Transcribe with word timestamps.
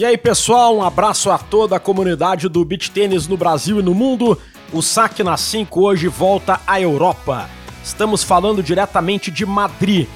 E 0.00 0.04
aí, 0.06 0.16
pessoal, 0.16 0.78
um 0.78 0.82
abraço 0.82 1.30
a 1.30 1.36
toda 1.36 1.76
a 1.76 1.78
comunidade 1.78 2.48
do 2.48 2.64
beach 2.64 2.90
tênis 2.90 3.28
no 3.28 3.36
Brasil 3.36 3.80
e 3.80 3.82
no 3.82 3.94
mundo. 3.94 4.40
O 4.72 4.80
Saque 4.80 5.22
na 5.22 5.36
5 5.36 5.78
hoje 5.78 6.08
volta 6.08 6.58
à 6.66 6.80
Europa. 6.80 7.50
Estamos 7.84 8.24
falando 8.24 8.62
diretamente 8.62 9.30
de 9.30 9.44
Madrid. 9.44 10.08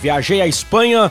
Viajei 0.00 0.40
à 0.40 0.46
Espanha 0.46 1.10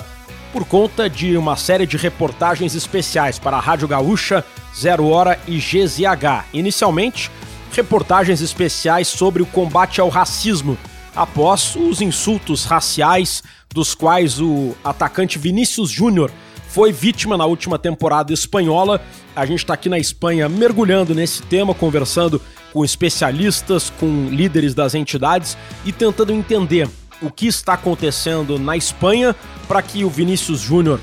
por 0.53 0.63
conta 0.63 1.09
de 1.09 1.35
uma 1.35 1.57
série 1.57 1.85
de 1.85 1.97
reportagens 1.97 2.73
especiais 2.73 3.37
para 3.37 3.57
a 3.57 3.59
Rádio 3.59 3.85
Gaúcha, 3.89 4.45
Zero 4.73 5.09
Hora 5.09 5.37
e 5.45 5.57
GZH. 5.57 6.45
Inicialmente, 6.53 7.29
reportagens 7.73 8.39
especiais 8.39 9.09
sobre 9.09 9.43
o 9.43 9.45
combate 9.45 9.99
ao 9.99 10.07
racismo, 10.07 10.77
após 11.13 11.75
os 11.75 11.99
insultos 11.99 12.63
raciais 12.63 13.43
dos 13.73 13.93
quais 13.93 14.39
o 14.39 14.73
atacante 14.85 15.37
Vinícius 15.37 15.89
Júnior 15.89 16.31
foi 16.71 16.93
vítima 16.93 17.37
na 17.37 17.45
última 17.45 17.77
temporada 17.77 18.31
espanhola. 18.31 19.01
A 19.35 19.45
gente 19.45 19.59
está 19.59 19.73
aqui 19.73 19.89
na 19.89 19.99
Espanha 19.99 20.47
mergulhando 20.47 21.13
nesse 21.13 21.43
tema, 21.43 21.73
conversando 21.73 22.41
com 22.71 22.85
especialistas, 22.85 23.91
com 23.99 24.29
líderes 24.29 24.73
das 24.73 24.95
entidades 24.95 25.57
e 25.83 25.91
tentando 25.91 26.31
entender 26.31 26.89
o 27.21 27.29
que 27.29 27.45
está 27.45 27.73
acontecendo 27.73 28.57
na 28.57 28.77
Espanha 28.77 29.35
para 29.67 29.81
que 29.81 30.05
o 30.05 30.09
Vinícius 30.09 30.61
Júnior 30.61 31.01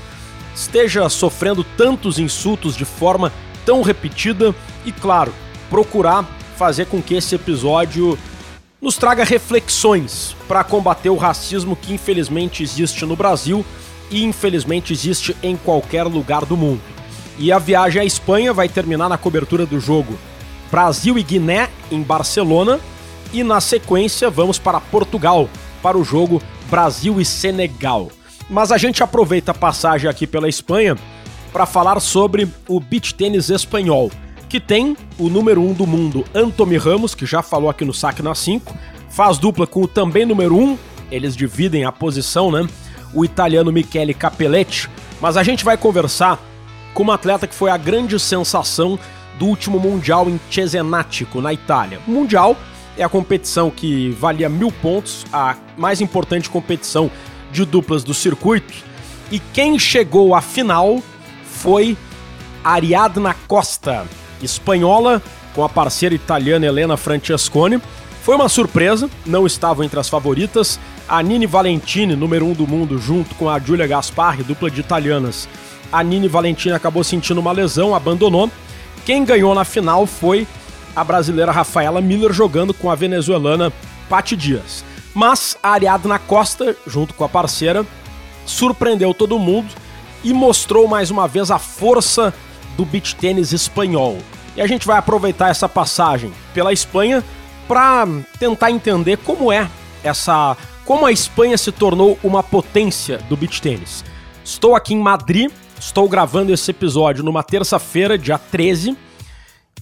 esteja 0.55 1.07
sofrendo 1.07 1.63
tantos 1.63 2.17
insultos 2.17 2.75
de 2.75 2.83
forma 2.83 3.31
tão 3.63 3.83
repetida 3.83 4.55
e, 4.85 4.91
claro, 4.91 5.31
procurar 5.69 6.27
fazer 6.57 6.87
com 6.87 6.99
que 6.99 7.13
esse 7.13 7.35
episódio 7.35 8.17
nos 8.81 8.97
traga 8.97 9.23
reflexões 9.23 10.35
para 10.47 10.63
combater 10.63 11.09
o 11.09 11.15
racismo 11.15 11.75
que 11.75 11.93
infelizmente 11.93 12.63
existe 12.63 13.05
no 13.05 13.15
Brasil 13.15 13.63
e 14.11 14.23
infelizmente 14.23 14.93
existe 14.93 15.35
em 15.41 15.55
qualquer 15.55 16.03
lugar 16.03 16.45
do 16.45 16.57
mundo. 16.57 16.81
E 17.37 17.51
a 17.51 17.59
viagem 17.59 18.01
à 18.01 18.05
Espanha 18.05 18.53
vai 18.53 18.67
terminar 18.67 19.09
na 19.09 19.17
cobertura 19.17 19.65
do 19.65 19.79
jogo 19.79 20.17
Brasil 20.71 21.17
e 21.17 21.23
Guiné 21.23 21.69
em 21.91 22.01
Barcelona 22.01 22.79
e 23.31 23.43
na 23.43 23.61
sequência 23.61 24.29
vamos 24.29 24.59
para 24.59 24.79
Portugal 24.79 25.49
para 25.81 25.97
o 25.97 26.03
jogo 26.03 26.41
Brasil 26.69 27.19
e 27.19 27.25
Senegal. 27.25 28.09
Mas 28.49 28.71
a 28.71 28.77
gente 28.77 29.03
aproveita 29.03 29.51
a 29.51 29.55
passagem 29.55 30.09
aqui 30.09 30.25
pela 30.25 30.49
Espanha 30.49 30.97
para 31.51 31.65
falar 31.65 31.99
sobre 31.99 32.47
o 32.67 32.79
beach 32.79 33.13
tênis 33.13 33.49
espanhol, 33.49 34.11
que 34.47 34.59
tem 34.59 34.95
o 35.17 35.29
número 35.29 35.61
1 35.61 35.69
um 35.69 35.73
do 35.73 35.87
mundo, 35.87 36.25
Antomi 36.33 36.77
Ramos, 36.77 37.15
que 37.15 37.25
já 37.25 37.41
falou 37.41 37.69
aqui 37.69 37.85
no 37.85 37.93
Saque 37.93 38.21
na 38.21 38.35
5, 38.35 38.75
faz 39.09 39.37
dupla 39.37 39.65
com 39.65 39.83
o 39.83 39.87
também 39.87 40.25
número 40.25 40.55
1, 40.55 40.61
um, 40.61 40.77
eles 41.11 41.35
dividem 41.35 41.85
a 41.85 41.91
posição, 41.91 42.51
né? 42.51 42.67
O 43.13 43.25
italiano 43.25 43.71
Michele 43.71 44.13
Capelletti, 44.13 44.89
mas 45.19 45.37
a 45.37 45.43
gente 45.43 45.65
vai 45.65 45.77
conversar 45.77 46.39
com 46.93 47.03
uma 47.03 47.15
atleta 47.15 47.47
que 47.47 47.55
foi 47.55 47.71
a 47.71 47.77
grande 47.77 48.19
sensação 48.19 48.99
do 49.37 49.45
último 49.45 49.79
Mundial 49.79 50.29
em 50.29 50.39
Cesenatico, 50.51 51.41
na 51.41 51.53
Itália. 51.53 51.99
Mundial 52.05 52.55
é 52.97 53.03
a 53.03 53.09
competição 53.09 53.71
que 53.71 54.11
valia 54.11 54.49
mil 54.49 54.71
pontos, 54.71 55.25
a 55.31 55.55
mais 55.77 56.01
importante 56.01 56.49
competição 56.49 57.09
de 57.51 57.65
duplas 57.65 58.03
do 58.03 58.13
circuito. 58.13 58.73
E 59.31 59.39
quem 59.39 59.79
chegou 59.79 60.35
à 60.35 60.41
final 60.41 61.01
foi 61.45 61.97
Ariadna 62.63 63.33
Costa, 63.47 64.05
espanhola, 64.41 65.21
com 65.53 65.63
a 65.63 65.69
parceira 65.69 66.13
italiana 66.13 66.65
Helena 66.65 66.97
Francesconi. 66.97 67.81
Foi 68.23 68.35
uma 68.35 68.49
surpresa, 68.49 69.09
não 69.25 69.47
estavam 69.47 69.83
entre 69.83 69.99
as 69.99 70.09
favoritas. 70.09 70.79
A 71.09 71.23
Nini 71.23 71.47
Valentini, 71.47 72.15
número 72.15 72.45
um 72.45 72.53
do 72.53 72.67
mundo, 72.67 72.99
junto 72.99 73.33
com 73.33 73.49
a 73.49 73.57
Giulia 73.57 73.87
Gasparri, 73.87 74.43
dupla 74.43 74.69
de 74.69 74.81
italianas. 74.81 75.49
A 75.91 76.03
Nini 76.03 76.27
Valentini 76.27 76.75
acabou 76.75 77.03
sentindo 77.03 77.39
uma 77.39 77.51
lesão, 77.51 77.95
abandonou. 77.95 78.47
Quem 79.07 79.25
ganhou 79.25 79.55
na 79.55 79.65
final 79.65 80.05
foi 80.05 80.47
a 80.95 81.03
brasileira 81.03 81.51
Rafaela 81.51 81.99
Miller 81.99 82.31
jogando 82.31 82.75
com 82.75 82.91
a 82.91 82.95
venezuelana 82.95 83.73
Pati 84.07 84.35
Dias. 84.35 84.85
Mas 85.11 85.57
a 85.63 85.71
Ariadna 85.71 86.19
Costa, 86.19 86.77
junto 86.85 87.15
com 87.15 87.23
a 87.23 87.29
parceira, 87.29 87.83
surpreendeu 88.45 89.11
todo 89.11 89.39
mundo 89.39 89.73
e 90.23 90.31
mostrou 90.31 90.87
mais 90.87 91.09
uma 91.09 91.27
vez 91.27 91.49
a 91.49 91.57
força 91.57 92.31
do 92.77 92.85
beach 92.85 93.15
tênis 93.15 93.51
espanhol. 93.51 94.19
E 94.55 94.61
a 94.61 94.67
gente 94.67 94.85
vai 94.85 94.99
aproveitar 94.99 95.49
essa 95.49 95.67
passagem 95.67 96.31
pela 96.53 96.71
Espanha 96.71 97.23
para 97.67 98.07
tentar 98.37 98.69
entender 98.69 99.17
como 99.17 99.51
é 99.51 99.67
essa 100.03 100.55
como 100.89 101.05
a 101.05 101.11
Espanha 101.11 101.55
se 101.55 101.71
tornou 101.71 102.17
uma 102.23 102.41
potência 102.41 103.19
do 103.29 103.37
beach 103.37 103.61
tênis. 103.61 104.03
Estou 104.43 104.75
aqui 104.75 104.95
em 104.95 104.99
Madrid, 104.99 105.51
estou 105.79 106.09
gravando 106.09 106.51
esse 106.51 106.71
episódio 106.71 107.23
numa 107.23 107.43
terça-feira, 107.43 108.17
dia 108.17 108.39
13, 108.39 108.97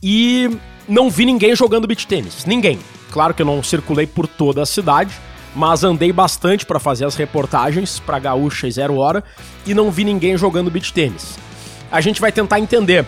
e 0.03 0.50
não 0.85 1.09
vi 1.09 1.25
ninguém 1.25 1.56
jogando 1.56 1.88
beach 1.88 2.06
tênis. 2.06 2.44
Ninguém. 2.44 2.78
Claro 3.09 3.34
que 3.34 3.41
eu 3.41 3.46
não 3.46 3.63
circulei 3.63 4.06
por 4.06 4.28
toda 4.28 4.62
a 4.62 4.66
cidade, 4.66 5.17
mas 5.56 5.81
andei 5.81 6.12
bastante 6.12 6.66
para 6.66 6.78
fazer 6.78 7.06
as 7.06 7.16
reportagens 7.16 8.01
para 8.01 8.19
Gaúcha 8.19 8.67
e 8.67 8.72
Zero 8.73 8.97
Hora 8.97 9.23
e 9.66 9.73
não 9.73 9.90
vi 9.90 10.03
ninguém 10.03 10.38
jogando 10.38 10.69
beach 10.69 10.91
tênis. 10.91 11.40
A 11.90 12.01
gente 12.01 12.19
vai 12.19 12.34
tentar 12.34 12.59
entender 12.59 13.06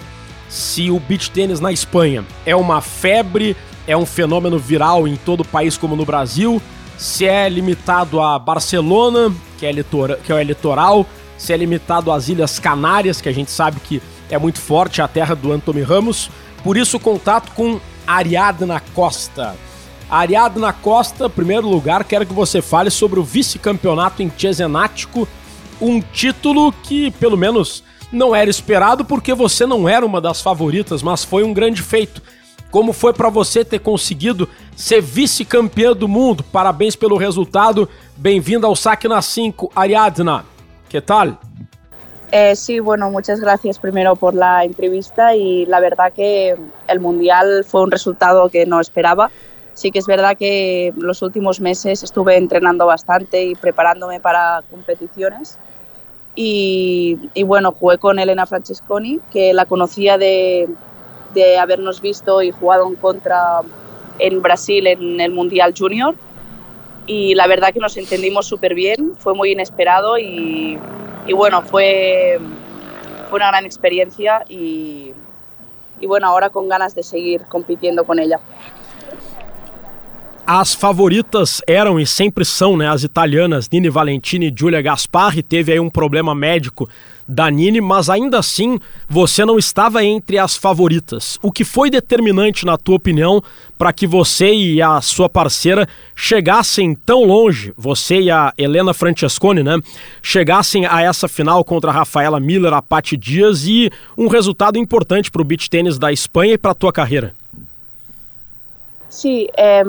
se 0.48 0.90
o 0.90 1.02
beach 1.02 1.30
tênis 1.32 1.59
na 1.59 1.70
Espanha 1.70 2.24
é 2.46 2.56
uma 2.56 2.80
febre, 2.80 3.58
é 3.86 3.98
um 3.98 4.06
fenômeno 4.06 4.58
viral 4.58 5.06
em 5.06 5.18
todo 5.18 5.42
o 5.42 5.46
país 5.46 5.78
como 5.78 5.98
no 5.98 6.06
Brasil, 6.06 6.62
se 7.00 7.26
é 7.26 7.48
limitado 7.48 8.20
a 8.20 8.38
Barcelona, 8.38 9.34
que 9.58 9.66
é, 9.66 9.72
litora, 9.72 10.18
que 10.18 10.30
é 10.34 10.36
o 10.36 10.42
litoral, 10.42 11.06
se 11.38 11.54
é 11.54 11.58
limitado 11.58 12.12
às 12.12 12.28
Ilhas 12.28 12.60
Canárias, 12.60 13.22
que 13.22 13.30
a 13.30 13.32
gente 13.32 13.50
sabe 13.50 13.80
que 13.80 14.02
é 14.30 14.38
muito 14.38 14.60
forte, 14.60 15.02
a 15.02 15.08
terra 15.08 15.34
do 15.34 15.54
Anthony 15.54 15.82
Ramos, 15.82 16.30
por 16.62 16.76
isso, 16.76 17.00
contato 17.00 17.54
com 17.54 17.80
Ariadna 18.06 18.82
Costa. 18.94 19.56
Ariadna 20.09 20.74
Costa, 20.74 21.30
primeiro 21.30 21.70
lugar, 21.70 22.04
quero 22.04 22.26
que 22.26 22.34
você 22.34 22.62
fale 22.62 22.90
sobre 22.90 23.18
o 23.18 23.24
vice-campeonato 23.24 24.22
em 24.22 24.30
Cesenático, 24.38 25.26
um 25.80 26.02
título 26.02 26.74
que, 26.84 27.12
pelo 27.12 27.38
menos, 27.38 27.82
não 28.12 28.36
era 28.36 28.50
esperado 28.50 29.06
porque 29.06 29.34
você 29.34 29.66
não 29.66 29.88
era 29.88 30.06
uma 30.06 30.20
das 30.20 30.42
favoritas, 30.42 31.02
mas 31.02 31.24
foi 31.24 31.44
um 31.44 31.54
grande 31.54 31.82
feito. 31.82 32.22
Como 32.72 32.94
foi 32.94 33.13
para 33.13 33.30
você 33.30 33.66
ter 33.66 33.80
conseguido 33.80 34.47
ser 34.75 35.02
vice-campeã 35.02 35.94
do 35.94 36.07
mundo? 36.07 36.44
Parabéns 36.44 36.96
pelo 36.96 37.18
resultado. 37.18 37.90
Bem-vinda 38.16 38.68
ao 38.68 38.75
Saque 38.75 39.07
na 39.07 39.22
5, 39.22 39.72
Ariadna. 39.75 40.46
Que 40.88 41.02
tal? 41.02 41.40
Eh, 42.31 42.56
sí, 42.56 42.79
bueno, 42.79 43.09
muchas 43.09 43.40
gracias 43.40 43.79
primero 43.79 44.16
por 44.16 44.35
la 44.35 44.63
entrevista 44.63 45.35
y 45.35 45.66
la 45.66 45.79
verdad 45.79 46.13
que 46.13 46.56
el 46.88 47.00
Mundial 47.00 47.66
fue 47.68 47.81
un 47.81 47.90
resultado 47.90 48.50
que 48.50 48.68
no 48.68 48.79
esperaba. 48.79 49.31
Sí 49.74 49.90
que 49.90 49.97
es 49.97 50.06
verdad 50.06 50.38
que 50.38 50.94
los 50.96 51.24
últimos 51.24 51.59
meses 51.59 52.03
estuve 52.03 52.38
entrenando 52.38 52.85
bastante 52.85 53.46
y 53.46 53.56
preparándome 53.56 54.19
para 54.19 54.62
competiciones. 54.69 55.58
Y, 56.35 57.18
y 57.34 57.41
bueno, 57.44 57.72
jugué 57.72 57.97
con 57.97 58.19
Elena 58.19 58.46
Francesconi, 58.46 59.19
que 59.31 59.53
la 59.53 59.66
conocía 59.66 60.19
de, 60.19 60.69
de 61.34 61.57
habernos 61.57 62.01
visto 62.01 62.41
y 62.41 62.51
jugado 62.51 62.88
en 62.88 62.95
contra 62.95 63.62
en 64.19 64.41
Brasil 64.41 64.88
en 64.88 65.19
el 65.19 65.31
Mundial 65.31 65.73
Junior. 65.78 66.16
Y 67.07 67.35
la 67.35 67.47
verdad 67.47 67.73
que 67.73 67.79
nos 67.79 67.97
entendimos 67.97 68.45
súper 68.45 68.75
bien, 68.75 69.16
fue 69.17 69.34
muy 69.34 69.51
inesperado 69.51 70.17
y 70.17 70.78
bueno, 71.34 71.62
fue, 71.62 72.40
fue 73.29 73.38
una 73.38 73.47
gran 73.47 73.66
experiencia 73.66 74.44
y, 74.47 75.13
y 76.00 76.07
bueno, 76.07 76.28
ahora 76.28 76.50
con 76.50 76.67
ganas 76.67 76.95
de 76.95 77.03
seguir 77.03 77.44
compitiendo 77.44 78.03
con 78.06 78.19
ella. 78.19 78.40
As 80.52 80.74
favoritas 80.74 81.62
eram 81.68 82.00
e 82.00 82.08
sempre 82.08 82.44
são 82.44 82.76
né, 82.76 82.90
as 82.90 83.04
italianas 83.04 83.70
Nini 83.72 83.88
Valentini 83.88 84.48
e 84.48 84.54
Giulia 84.58 84.82
Gasparri. 84.82 85.44
Teve 85.44 85.74
aí 85.74 85.80
um 85.80 85.92
problema 85.92 86.34
médico 86.34 86.90
da 87.28 87.52
Nini, 87.52 87.79
mas 87.79 88.09
ainda 88.09 88.40
assim 88.40 88.79
você 89.08 89.46
não 89.46 89.59
estava 89.59 90.03
entre 90.03 90.40
as 90.40 90.58
favoritas. 90.58 91.38
O 91.44 91.52
que 91.52 91.64
foi 91.64 91.91
determinante, 91.91 92.66
na 92.66 92.78
tua 92.78 92.96
opinião, 92.96 93.44
para 93.78 93.94
que 93.94 94.08
você 94.08 94.52
e 94.52 94.82
a 94.82 95.00
sua 95.02 95.29
parceira 95.29 95.88
chegassem 96.16 96.96
tão 96.96 97.26
longe, 97.26 97.72
você 97.78 98.20
e 98.20 98.32
a 98.32 98.52
Helena 98.58 98.91
Francesconi, 98.91 99.62
né? 99.62 99.79
Chegassem 100.20 100.88
a 100.88 101.00
essa 101.03 101.28
final 101.28 101.64
contra 101.64 101.91
a 101.91 101.94
Rafaela 101.94 102.40
Miller, 102.40 102.73
a 102.73 102.82
Patti 102.82 103.16
Dias 103.16 103.68
e 103.68 103.91
um 104.18 104.28
resultado 104.28 104.79
importante 104.79 105.29
para 105.29 105.44
o 105.44 105.46
beach 105.46 105.70
tênis 105.70 106.00
da 106.00 106.12
Espanha 106.12 106.53
e 106.53 106.58
para 106.58 106.72
a 106.72 106.73
tua 106.73 106.91
carreira. 106.91 107.35
Sí, 109.09 109.50
eh, 109.58 109.84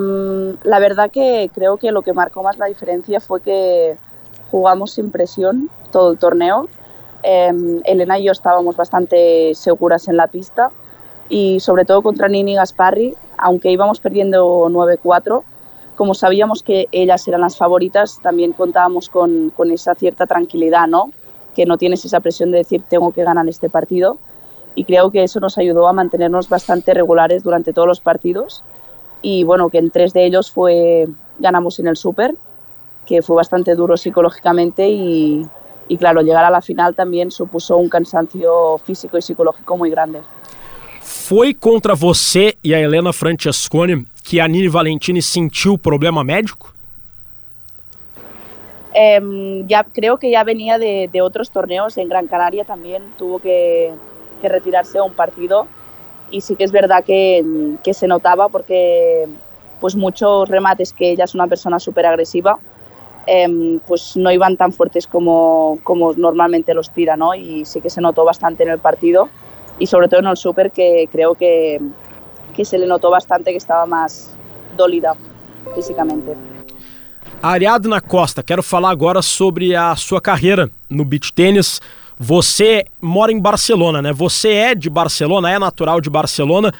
la 0.62 0.78
verdad 0.78 1.10
que 1.10 1.50
creo 1.54 1.76
que 1.76 1.92
lo 1.92 2.00
que 2.00 2.14
marcó 2.14 2.42
más 2.42 2.56
la 2.56 2.66
diferencia 2.66 3.20
fue 3.20 3.42
que 3.42 3.98
jugamos 4.50 4.92
sin 4.92 5.10
presión 5.10 5.68
todo 5.92 6.12
el 6.12 6.18
torneo. 6.18 6.68
Eh, 7.22 7.52
Elena 7.84 8.18
y 8.18 8.24
yo 8.24 8.32
estábamos 8.32 8.76
bastante 8.76 9.54
seguras 9.54 10.08
en 10.08 10.16
la 10.16 10.26
pista 10.28 10.70
y 11.28 11.60
sobre 11.60 11.84
todo 11.84 12.02
contra 12.02 12.28
Nini 12.28 12.54
Gasparri, 12.54 13.14
aunque 13.36 13.70
íbamos 13.70 14.00
perdiendo 14.00 14.68
9-4, 14.70 15.42
como 15.96 16.14
sabíamos 16.14 16.62
que 16.62 16.88
ellas 16.90 17.28
eran 17.28 17.42
las 17.42 17.58
favoritas, 17.58 18.20
también 18.22 18.52
contábamos 18.52 19.10
con, 19.10 19.50
con, 19.50 19.70
esa 19.70 19.94
cierta 19.94 20.26
tranquilidad, 20.26 20.86
¿no? 20.88 21.12
Que 21.54 21.66
no 21.66 21.76
tienes 21.76 22.06
esa 22.06 22.20
presión 22.20 22.50
de 22.52 22.58
decir 22.58 22.82
tengo 22.88 23.12
que 23.12 23.22
ganar 23.22 23.46
este 23.48 23.68
partido. 23.68 24.16
y 24.74 24.84
creo 24.84 25.10
que 25.10 25.24
eso 25.24 25.40
nos 25.40 25.58
ayudó 25.58 25.88
a 25.88 25.92
mantenernos 25.92 26.48
bastante 26.48 26.94
regulares 26.94 27.42
durante 27.42 27.72
todos 27.72 27.88
los 27.88 28.00
partidos 28.00 28.64
y 29.22 29.44
bueno, 29.44 29.68
que 29.68 29.78
en 29.78 29.90
tres 29.90 30.12
de 30.12 30.24
ellos 30.26 30.50
fue 30.50 31.08
ganamos 31.38 31.78
en 31.78 31.88
el 31.88 31.96
Super, 31.96 32.34
que 33.06 33.22
fue 33.22 33.36
bastante 33.36 33.74
duro 33.74 33.96
psicológicamente 33.96 34.88
y, 34.88 35.46
y 35.88 35.96
claro, 35.96 36.22
llegar 36.22 36.44
a 36.44 36.50
la 36.50 36.60
final 36.60 36.94
también 36.94 37.30
supuso 37.30 37.76
un 37.76 37.88
cansancio 37.88 38.78
físico 38.78 39.18
y 39.18 39.22
psicológico 39.22 39.76
muy 39.76 39.90
grande. 39.90 40.20
Foi 41.00 41.54
contra 41.54 41.94
você 41.94 42.56
e 42.62 42.74
a 42.74 42.78
Helena 42.78 43.12
Francesconi 43.12 44.06
que 44.22 44.40
a 44.40 44.46
Nini 44.46 44.68
Valentini 44.68 45.22
sentiu 45.22 45.76
problema 45.78 46.22
médico? 46.22 46.72
Eh, 48.94 49.64
ya 49.66 49.84
creo 49.84 50.18
que 50.18 50.30
ya 50.30 50.44
venía 50.44 50.78
de, 50.78 51.08
de, 51.12 51.22
otros 51.22 51.50
torneos 51.50 51.96
en 51.98 52.08
Gran 52.08 52.26
Canaria 52.26 52.64
también 52.64 53.02
tuvo 53.16 53.38
que, 53.38 53.92
que 54.40 54.48
retirarse 54.48 54.98
a 54.98 55.04
un 55.04 55.12
partido 55.12 55.68
y 56.30 56.40
sí 56.40 56.56
que 56.56 56.64
es 56.64 56.72
verdad 56.72 57.04
que, 57.04 57.44
que, 57.82 57.94
se 57.94 58.06
notaba 58.06 58.48
porque 58.48 59.26
pues 59.80 59.96
muchos 59.96 60.48
remates 60.48 60.92
que 60.92 61.10
ella 61.10 61.24
es 61.24 61.34
una 61.34 61.46
persona 61.46 61.78
súper 61.78 62.06
agresiva 62.06 62.58
eh, 63.26 63.78
pues 63.86 64.16
no 64.16 64.30
iban 64.30 64.56
tan 64.56 64.72
fuertes 64.72 65.06
como, 65.06 65.78
como 65.82 66.12
normalmente 66.14 66.74
los 66.74 66.90
tira 66.90 67.16
¿no? 67.16 67.34
y 67.34 67.64
sí 67.64 67.80
que 67.80 67.90
se 67.90 68.00
notó 68.00 68.24
bastante 68.24 68.62
en 68.62 68.70
el 68.70 68.78
partido 68.78 69.28
y 69.78 69.86
sobre 69.86 70.08
todo 70.08 70.20
en 70.20 70.26
el 70.26 70.36
Super 70.36 70.70
que 70.70 71.08
creo 71.10 71.34
que, 71.34 71.80
que 72.54 72.64
se 72.64 72.78
le 72.78 72.86
notó 72.86 73.10
bastante 73.10 73.50
que 73.50 73.56
estaba 73.56 73.86
más 73.86 74.34
dolida 74.76 75.14
físicamente. 75.74 76.34
Ariadna 77.42 78.00
Costa, 78.00 78.42
quero 78.42 78.62
falar 78.62 78.92
agora 78.92 79.22
sobre 79.22 79.74
a 79.74 79.96
sua 79.96 80.20
carreira 80.20 80.68
no 80.88 81.04
beach 81.04 81.32
tênis. 81.32 81.80
Você 82.22 82.84
mora 83.00 83.32
em 83.32 83.40
Barcelona, 83.40 84.02
né? 84.02 84.12
Você 84.12 84.50
é 84.50 84.74
de 84.74 84.90
Barcelona, 84.90 85.50
é 85.50 85.58
natural 85.58 86.02
de 86.02 86.10
Barcelona. 86.10 86.70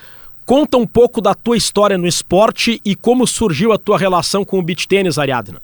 Conta 0.44 0.76
um 0.76 0.86
pouco 0.86 1.18
da 1.22 1.34
tua 1.34 1.56
história 1.56 1.96
no 1.96 2.06
esporte 2.06 2.78
e 2.84 2.94
como 2.94 3.26
surgiu 3.26 3.72
a 3.72 3.78
tua 3.78 3.96
relação 3.96 4.44
com 4.44 4.58
o 4.58 4.62
beach 4.62 4.86
tênis, 4.86 5.16
Ariadna. 5.16 5.62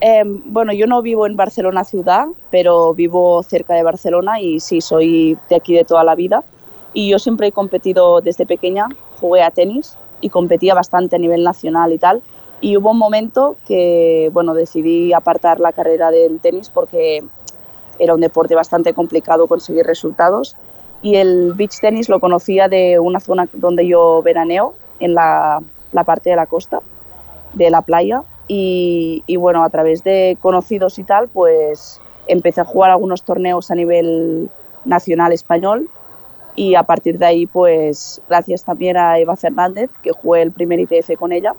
Eh, 0.00 0.24
bueno, 0.24 0.72
yo 0.72 0.88
no 0.88 1.00
vivo 1.02 1.24
en 1.24 1.36
Barcelona 1.36 1.84
ciudad, 1.84 2.26
pero 2.50 2.92
vivo 2.94 3.44
cerca 3.44 3.74
de 3.74 3.84
Barcelona 3.84 4.40
y 4.40 4.58
sí, 4.58 4.80
soy 4.80 5.38
de 5.48 5.54
aquí 5.54 5.74
de 5.74 5.84
toda 5.84 6.02
la 6.02 6.16
vida. 6.16 6.42
Y 6.92 7.10
yo 7.10 7.20
siempre 7.20 7.46
he 7.46 7.52
competido 7.52 8.20
desde 8.20 8.44
pequeña, 8.44 8.88
jugué 9.20 9.44
a 9.44 9.52
tenis 9.52 9.96
y 10.20 10.30
competía 10.30 10.74
bastante 10.74 11.14
a 11.14 11.18
nivel 11.20 11.44
nacional 11.44 11.92
y 11.92 11.98
tal. 11.98 12.22
Y 12.60 12.76
hubo 12.76 12.90
un 12.90 12.98
momento 12.98 13.56
que, 13.68 14.30
bueno, 14.32 14.52
decidí 14.52 15.12
apartar 15.12 15.60
la 15.60 15.72
carrera 15.72 16.10
del 16.10 16.40
tenis 16.40 16.70
porque 16.70 17.22
era 18.00 18.14
un 18.14 18.20
deporte 18.20 18.54
bastante 18.54 18.92
complicado 18.94 19.46
conseguir 19.46 19.86
resultados. 19.86 20.56
Y 21.02 21.16
el 21.16 21.54
beach 21.54 21.78
tenis 21.80 22.08
lo 22.08 22.18
conocía 22.18 22.68
de 22.68 22.98
una 22.98 23.20
zona 23.20 23.48
donde 23.52 23.86
yo 23.86 24.22
veraneo, 24.22 24.74
en 24.98 25.14
la, 25.14 25.60
la 25.92 26.04
parte 26.04 26.30
de 26.30 26.36
la 26.36 26.46
costa, 26.46 26.80
de 27.54 27.70
la 27.70 27.82
playa. 27.82 28.22
Y, 28.48 29.22
y, 29.26 29.36
bueno, 29.36 29.62
a 29.62 29.70
través 29.70 30.02
de 30.02 30.36
conocidos 30.40 30.98
y 30.98 31.04
tal, 31.04 31.28
pues 31.28 32.00
empecé 32.26 32.60
a 32.60 32.64
jugar 32.64 32.90
algunos 32.90 33.22
torneos 33.22 33.70
a 33.70 33.74
nivel 33.74 34.50
nacional 34.84 35.32
español 35.32 35.88
y 36.56 36.74
a 36.74 36.82
partir 36.82 37.18
de 37.18 37.26
ahí, 37.26 37.46
pues 37.46 38.20
gracias 38.28 38.64
también 38.64 38.96
a 38.96 39.18
Eva 39.18 39.36
Fernández, 39.36 39.90
que 40.02 40.12
jugué 40.12 40.42
el 40.42 40.52
primer 40.52 40.80
ITF 40.80 41.16
con 41.18 41.32
ella, 41.32 41.54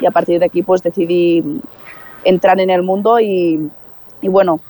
y 0.00 0.06
a 0.06 0.10
partir 0.10 0.40
de 0.40 0.46
aquí 0.46 0.62
pues 0.62 0.82
decidí 0.82 1.42
entrar 2.24 2.60
en 2.60 2.70
el 2.70 2.82
mundo 2.82 3.20
y, 3.20 3.70
y 4.20 4.28
bueno, 4.28 4.60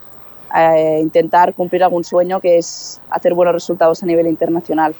eh, 0.54 1.00
intentar 1.00 1.52
cumplir 1.52 1.82
algún 1.82 2.04
sueño 2.04 2.40
que 2.40 2.58
es 2.58 3.00
hacer 3.10 3.34
buenos 3.34 3.54
resultados 3.54 4.02
a 4.02 4.06
nivel 4.06 4.26
internacional. 4.28 4.94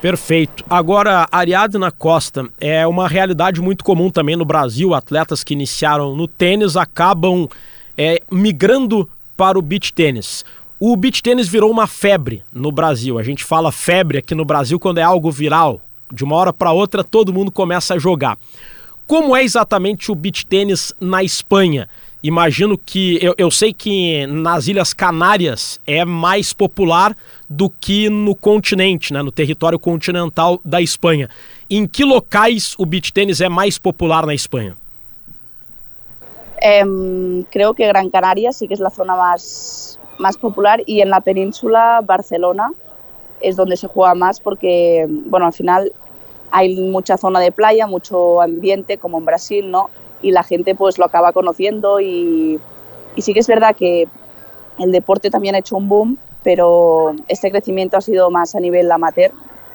Perfeito. 0.00 0.64
Agora, 0.70 1.26
Ariadna 1.32 1.90
Costa, 1.90 2.48
é 2.60 2.86
uma 2.86 3.08
realidade 3.08 3.60
muito 3.60 3.82
comum 3.82 4.10
também 4.10 4.36
no 4.36 4.44
Brasil. 4.44 4.94
Atletas 4.94 5.42
que 5.42 5.54
iniciaram 5.54 6.14
no 6.14 6.28
tênis 6.28 6.76
acabam 6.76 7.48
é, 7.96 8.20
migrando 8.30 9.10
para 9.36 9.58
o 9.58 9.62
beach 9.62 9.92
tênis. 9.92 10.44
O 10.78 10.96
beach 10.96 11.20
tênis 11.20 11.48
virou 11.48 11.68
uma 11.68 11.88
febre 11.88 12.44
no 12.52 12.70
Brasil. 12.70 13.18
A 13.18 13.24
gente 13.24 13.42
fala 13.42 13.72
febre 13.72 14.18
aqui 14.18 14.36
no 14.36 14.44
Brasil 14.44 14.78
quando 14.78 14.98
é 14.98 15.02
algo 15.02 15.32
viral, 15.32 15.80
de 16.12 16.22
uma 16.22 16.36
hora 16.36 16.52
para 16.52 16.70
outra, 16.70 17.02
todo 17.02 17.32
mundo 17.32 17.50
começa 17.50 17.94
a 17.94 17.98
jogar. 17.98 18.38
Como 19.04 19.34
é 19.34 19.42
exatamente 19.42 20.12
o 20.12 20.14
beach 20.14 20.46
tênis 20.46 20.94
na 21.00 21.24
Espanha? 21.24 21.88
Imagino 22.22 22.76
que. 22.76 23.18
Eu, 23.22 23.34
eu 23.38 23.50
sei 23.50 23.72
que 23.72 24.26
nas 24.26 24.66
Ilhas 24.66 24.92
Canárias 24.92 25.80
é 25.86 26.04
mais 26.04 26.52
popular 26.52 27.14
do 27.48 27.70
que 27.70 28.08
no 28.10 28.34
continente, 28.34 29.12
né, 29.12 29.22
no 29.22 29.30
território 29.30 29.78
continental 29.78 30.60
da 30.64 30.82
Espanha. 30.82 31.28
Em 31.70 31.86
que 31.86 32.04
locais 32.04 32.74
o 32.78 32.84
beach 32.84 33.12
tênis 33.12 33.40
é 33.40 33.48
mais 33.48 33.78
popular 33.78 34.26
na 34.26 34.34
Espanha? 34.34 34.76
Eh, 36.60 36.84
creo 37.50 37.72
que 37.72 37.86
Gran 37.86 38.10
Canaria 38.10 38.52
sí 38.52 38.66
que 38.66 38.74
es 38.74 38.80
la 38.80 38.90
zona 38.90 39.14
más, 39.14 39.98
más 40.18 40.36
popular 40.36 40.82
y 40.86 41.00
en 41.00 41.10
la 41.10 41.20
península 41.20 42.00
Barcelona 42.04 42.72
es 43.40 43.54
donde 43.54 43.76
se 43.76 43.86
juega 43.86 44.14
más 44.16 44.40
porque, 44.40 45.06
bueno, 45.08 45.46
al 45.46 45.52
final 45.52 45.92
hay 46.50 46.74
mucha 46.80 47.16
zona 47.16 47.40
de 47.40 47.52
playa, 47.52 47.86
mucho 47.86 48.40
ambiente, 48.40 48.98
como 48.98 49.18
en 49.18 49.24
Brasil, 49.24 49.70
¿no? 49.70 49.90
Y 50.22 50.32
la 50.32 50.42
gente 50.42 50.74
pues 50.74 50.98
lo 50.98 51.04
acaba 51.04 51.32
conociendo 51.32 52.00
y, 52.00 52.58
y 53.16 53.22
sí 53.22 53.32
que 53.34 53.40
es 53.40 53.46
verdad 53.46 53.76
que 53.76 54.08
el 54.78 54.92
deporte 54.92 55.30
también 55.30 55.54
ha 55.54 55.58
hecho 55.58 55.76
un 55.76 55.88
boom, 55.88 56.18
pero 56.42 57.14
este 57.28 57.50
crecimiento 57.50 57.96
ha 57.96 58.00
sido 58.00 58.30
más 58.30 58.54
a 58.54 58.60
nivel 58.60 58.90
amateur, 58.90 59.32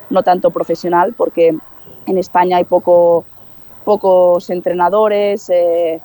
no 0.10 0.24
tanto 0.24 0.52
profesional, 0.52 1.14
porque 1.18 1.56
en 2.06 2.18
España 2.18 2.58
hay 2.58 2.64
poco, 2.64 3.26
pocos 3.84 4.50
entrenadores, 4.50 5.50
eh, 5.50 6.02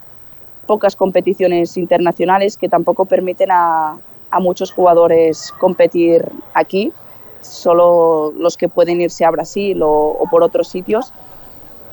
pocas 0.67 0.97
competiciones 0.97 1.77
internacionales 1.77 2.57
que 2.57 2.69
tampoco 2.69 3.05
permiten 3.05 3.51
a, 3.51 3.99
a 4.31 4.41
muchos 4.41 4.73
jugadores 4.73 5.53
competir 5.59 6.31
aquí 6.55 6.93
solo 7.41 8.33
los 8.37 8.57
que 8.57 8.69
pueden 8.69 9.01
irse 9.01 9.25
a 9.25 9.31
Brasil 9.31 9.83
o, 9.83 9.89
o, 9.89 10.29
por 10.31 10.43
otros 10.43 10.69
sitios. 10.69 11.13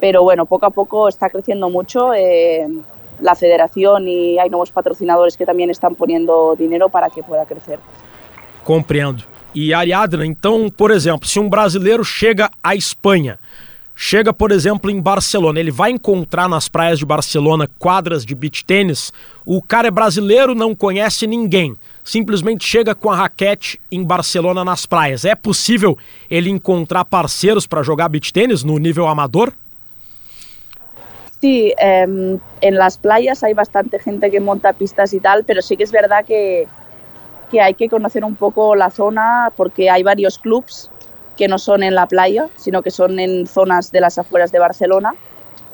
Pero 0.05 0.21
bueno, 0.21 0.45
poco 0.45 0.67
a 0.67 0.69
poco 0.69 1.09
está 1.09 1.31
creciendo 1.31 1.67
mucho 1.67 2.13
eh, 2.13 2.67
la 3.19 3.33
federación 3.33 4.07
y 4.07 4.37
hay 4.37 4.51
nuevos 4.51 4.69
patrocinadores 4.69 5.35
que 5.35 5.47
también 5.47 5.71
están 5.71 5.95
poniendo 5.95 6.55
dinero 6.55 6.89
para 6.89 7.09
que 7.09 7.23
pueda 7.23 7.43
crecer. 7.43 7.79
Compreendo. 8.63 9.23
E 9.55 9.73
Ariadna, 9.73 10.23
então, 10.23 10.69
por 10.69 10.91
exemplo, 10.91 11.27
se 11.27 11.39
um 11.39 11.49
brasileiro 11.49 12.05
chega 12.05 12.51
à 12.61 12.75
Espanha, 12.75 13.39
chega, 13.95 14.31
por 14.31 14.51
exemplo, 14.51 14.91
em 14.91 15.01
Barcelona, 15.01 15.59
ele 15.59 15.71
vai 15.71 15.89
encontrar 15.89 16.47
nas 16.47 16.69
praias 16.69 16.99
de 16.99 17.05
Barcelona 17.05 17.67
quadras 17.79 18.23
de 18.23 18.35
beach 18.35 18.63
tênis. 18.63 19.11
O 19.43 19.59
cara 19.59 19.87
é 19.87 19.91
brasileiro, 19.91 20.53
não 20.53 20.75
conhece 20.75 21.25
ninguém, 21.25 21.75
simplesmente 22.03 22.63
chega 22.63 22.93
com 22.93 23.09
a 23.09 23.15
raquete 23.15 23.81
em 23.91 24.03
Barcelona 24.03 24.63
nas 24.63 24.85
praias. 24.85 25.25
É 25.25 25.33
possível 25.33 25.97
ele 26.29 26.51
encontrar 26.51 27.05
parceiros 27.05 27.65
para 27.65 27.81
jogar 27.81 28.07
beach 28.07 28.31
tênis 28.31 28.63
no 28.63 28.77
nível 28.77 29.07
amador? 29.07 29.51
Sí, 31.41 31.73
eh, 31.79 32.37
en 32.61 32.75
las 32.75 32.97
playas 32.97 33.43
hay 33.43 33.53
bastante 33.53 33.99
gente 33.99 34.31
que 34.31 34.39
monta 34.39 34.73
pistas 34.73 35.13
y 35.13 35.19
tal, 35.19 35.43
pero 35.43 35.61
sí 35.61 35.77
que 35.77 35.83
es 35.83 35.91
verdad 35.91 36.25
que, 36.25 36.67
que 37.51 37.61
hay 37.61 37.73
que 37.73 37.89
conocer 37.89 38.23
un 38.23 38.35
poco 38.35 38.75
la 38.75 38.89
zona 38.89 39.51
porque 39.55 39.89
hay 39.89 40.03
varios 40.03 40.39
clubs 40.39 40.89
que 41.37 41.47
no 41.47 41.57
son 41.59 41.83
en 41.83 41.95
la 41.95 42.07
playa, 42.07 42.49
sino 42.55 42.81
que 42.81 42.91
son 42.91 43.19
en 43.19 43.45
zonas 43.47 43.91
de 43.91 43.99
las 44.01 44.17
afueras 44.17 44.51
de 44.51 44.59
Barcelona. 44.59 45.13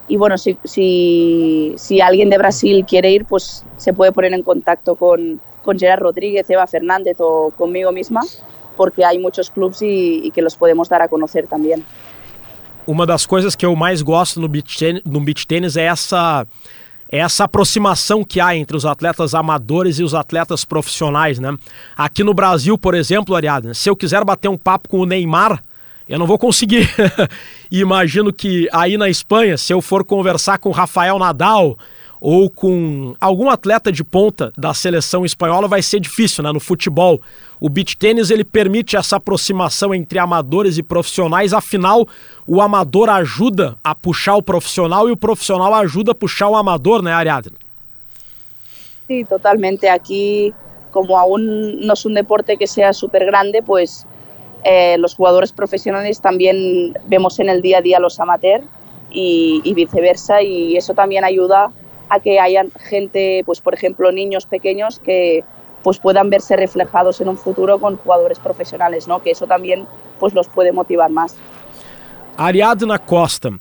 Y 0.07 0.17
bueno, 0.17 0.37
si, 0.37 0.57
si, 0.63 1.73
si 1.77 2.01
alguien 2.01 2.29
de 2.29 2.37
Brasil 2.37 2.85
quiere 2.85 3.11
ir, 3.11 3.25
pues 3.25 3.63
se 3.77 3.93
puede 3.93 4.11
poner 4.11 4.33
en 4.33 4.43
contacto 4.43 4.95
con, 4.95 5.39
con 5.63 5.79
Gerard 5.79 6.01
Rodríguez, 6.01 6.49
Eva 6.49 6.67
Fernández 6.67 7.17
o 7.19 7.51
conmigo 7.55 7.91
misma, 7.91 8.21
porque 8.75 9.05
hay 9.05 9.19
muchos 9.19 9.51
clubs 9.51 9.81
y, 9.83 10.21
y 10.23 10.31
que 10.31 10.41
los 10.41 10.55
podemos 10.55 10.89
dar 10.89 11.01
a 11.01 11.07
conocer 11.07 11.47
también. 11.47 11.85
Uma 12.91 13.05
das 13.05 13.25
coisas 13.25 13.55
que 13.55 13.65
eu 13.65 13.73
mais 13.73 14.01
gosto 14.01 14.37
no 14.41 14.49
beach 14.49 14.77
tênis, 14.77 15.01
no 15.05 15.21
beach 15.21 15.47
tênis 15.47 15.77
é 15.77 15.83
essa 15.85 16.45
é 17.09 17.19
essa 17.19 17.45
aproximação 17.45 18.21
que 18.21 18.41
há 18.41 18.53
entre 18.53 18.75
os 18.75 18.85
atletas 18.85 19.33
amadores 19.33 19.97
e 19.99 20.03
os 20.03 20.13
atletas 20.13 20.65
profissionais, 20.65 21.39
né? 21.39 21.55
Aqui 21.95 22.21
no 22.21 22.33
Brasil, 22.33 22.77
por 22.77 22.93
exemplo, 22.93 23.33
Ariadne, 23.33 23.73
se 23.73 23.89
eu 23.89 23.95
quiser 23.95 24.25
bater 24.25 24.49
um 24.49 24.57
papo 24.57 24.89
com 24.89 24.99
o 24.99 25.05
Neymar, 25.05 25.63
eu 26.07 26.19
não 26.19 26.27
vou 26.27 26.37
conseguir. 26.37 26.89
imagino 27.71 28.33
que 28.33 28.67
aí 28.73 28.97
na 28.97 29.09
Espanha, 29.09 29.57
se 29.57 29.73
eu 29.73 29.81
for 29.81 30.03
conversar 30.03 30.57
com 30.57 30.69
Rafael 30.71 31.17
Nadal 31.17 31.77
ou 32.21 32.51
com 32.51 33.15
algum 33.19 33.49
atleta 33.49 33.91
de 33.91 34.03
ponta 34.03 34.53
da 34.55 34.75
seleção 34.75 35.25
espanhola, 35.25 35.67
vai 35.67 35.81
ser 35.81 35.99
difícil, 35.99 36.43
né? 36.43 36.51
No 36.53 36.59
futebol, 36.59 37.19
o 37.59 37.67
beach 37.67 37.97
tênis 37.97 38.29
ele 38.29 38.43
permite 38.43 38.95
essa 38.95 39.15
aproximação 39.15 39.93
entre 39.93 40.19
amadores 40.19 40.77
e 40.77 40.83
profissionais, 40.83 41.51
afinal, 41.51 42.07
o 42.45 42.61
amador 42.61 43.09
ajuda 43.09 43.75
a 43.83 43.95
puxar 43.95 44.35
o 44.35 44.43
profissional 44.43 45.09
e 45.09 45.11
o 45.11 45.17
profissional 45.17 45.73
ajuda 45.73 46.11
a 46.11 46.15
puxar 46.15 46.49
o 46.49 46.55
amador, 46.55 47.01
né, 47.01 47.11
Ariadna? 47.11 47.57
Sí, 49.07 49.25
totalmente. 49.25 49.87
Aquí 49.89 50.53
como 50.91 51.17
aún 51.17 51.85
no 51.85 51.93
es 51.93 52.05
un 52.05 52.13
deporte 52.13 52.57
que 52.57 52.67
sea 52.67 52.93
súper 52.93 53.25
grande, 53.25 53.63
pues 53.63 54.05
eh, 54.63 54.97
los 54.99 55.15
jugadores 55.15 55.51
profesionales 55.51 56.21
también 56.21 56.93
vemos 57.07 57.39
en 57.39 57.49
el 57.49 57.73
a 57.73 57.81
día 57.81 57.99
los 57.99 58.19
amateurs 58.19 58.65
y, 59.09 59.73
viceversa 59.73 60.41
y 60.41 60.77
eso 60.77 60.93
también 60.93 61.23
ayuda 61.23 61.71
a 62.11 62.19
que 62.19 62.39
haya 62.39 62.65
gente, 62.89 63.41
pues 63.45 63.61
por 63.61 63.73
ejemplo 63.73 64.11
niños 64.11 64.45
pequeños 64.45 64.99
que 64.99 65.45
pues 65.81 65.97
puedan 65.97 66.29
verse 66.29 66.57
reflejados 66.57 67.21
en 67.21 67.29
un 67.29 67.37
futuro 67.37 67.79
con 67.79 67.95
jugadores 67.95 68.37
profesionales, 68.37 69.07
¿no? 69.07 69.21
que 69.21 69.31
eso 69.31 69.47
también 69.47 69.87
pues 70.19 70.33
los 70.33 70.47
puede 70.49 70.73
motivar 70.73 71.09
más. 71.09 71.37
Ariadna 72.37 72.99
Costa, 72.99 73.51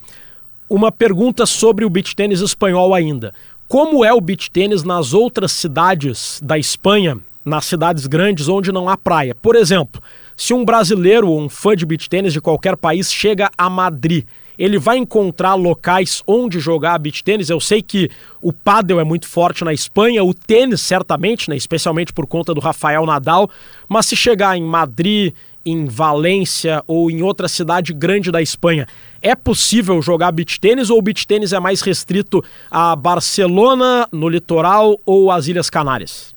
uma 0.68 0.90
pergunta 0.90 1.46
sobre 1.46 1.84
o 1.84 1.90
beach 1.90 2.14
tênis 2.16 2.40
espanhol 2.40 2.92
ainda. 2.92 3.32
Como 3.68 4.04
é 4.04 4.12
o 4.12 4.20
beach 4.20 4.50
tênis 4.50 4.82
nas 4.82 5.14
outras 5.14 5.52
cidades 5.52 6.40
da 6.42 6.58
Espanha, 6.58 7.18
nas 7.44 7.66
cidades 7.66 8.08
grandes 8.08 8.48
onde 8.48 8.72
não 8.72 8.88
há 8.88 8.96
praia? 8.96 9.34
Por 9.34 9.54
exemplo, 9.54 10.02
se 10.36 10.52
um 10.52 10.64
brasileiro 10.64 11.28
ou 11.28 11.40
um 11.40 11.48
fã 11.48 11.76
de 11.76 11.86
beach 11.86 12.08
tênis 12.08 12.32
de 12.32 12.40
qualquer 12.40 12.76
país 12.76 13.12
chega 13.12 13.48
a 13.56 13.70
Madrid, 13.70 14.26
ele 14.60 14.78
vai 14.78 14.98
encontrar 14.98 15.54
locais 15.54 16.22
onde 16.26 16.60
jogar 16.60 16.98
beach 16.98 17.24
tênis. 17.24 17.48
Eu 17.48 17.58
sei 17.60 17.80
que 17.80 18.10
o 18.42 18.52
pádel 18.52 19.00
é 19.00 19.04
muito 19.04 19.26
forte 19.26 19.64
na 19.64 19.72
Espanha, 19.72 20.22
o 20.22 20.34
tênis 20.34 20.82
certamente, 20.82 21.48
né, 21.48 21.56
especialmente 21.56 22.12
por 22.12 22.26
conta 22.26 22.52
do 22.52 22.60
Rafael 22.60 23.06
Nadal, 23.06 23.48
mas 23.88 24.04
se 24.04 24.14
chegar 24.14 24.58
em 24.58 24.62
Madrid, 24.62 25.32
em 25.64 25.86
Valência 25.86 26.84
ou 26.86 27.10
em 27.10 27.22
outra 27.22 27.48
cidade 27.48 27.94
grande 27.94 28.30
da 28.30 28.42
Espanha, 28.42 28.86
é 29.22 29.34
possível 29.34 30.02
jogar 30.02 30.30
beach 30.30 30.60
tênis 30.60 30.90
ou 30.90 30.98
o 30.98 31.02
beach 31.02 31.26
tênis 31.26 31.54
é 31.54 31.58
mais 31.58 31.80
restrito 31.80 32.44
a 32.70 32.94
Barcelona, 32.94 34.06
no 34.12 34.28
litoral 34.28 35.00
ou 35.06 35.30
às 35.30 35.48
Ilhas 35.48 35.70
Canárias? 35.70 36.34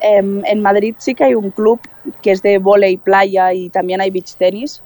En 0.00 0.62
Madrid 0.62 0.94
sí 0.98 1.14
que 1.14 1.24
hay 1.24 1.34
un 1.34 1.50
club 1.50 1.78
que 2.22 2.30
es 2.30 2.40
de 2.40 2.58
volei 2.58 2.96
playa 2.96 3.52
y 3.52 3.68
también 3.68 4.00
hay 4.00 4.10
beach 4.10 4.34
tenis, 4.36 4.82